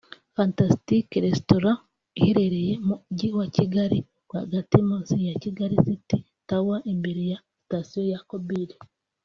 [0.35, 1.79] Fantastic Restaurant
[2.19, 8.19] iherereye mu jyi wa Kigali rwagati munsi ya Kigali City Tower imbere ya Station ya
[8.29, 8.69] Kobil